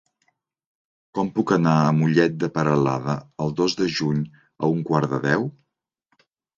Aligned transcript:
Com 1.17 1.29
puc 1.35 1.53
anar 1.57 1.75
a 1.83 1.91
Mollet 1.99 2.41
de 2.45 2.51
Peralada 2.57 3.17
el 3.47 3.55
dos 3.63 3.79
de 3.85 3.93
juny 4.03 4.27
a 4.43 4.75
un 4.75 4.85
quart 4.93 5.15
de 5.17 5.25
deu? 5.31 5.51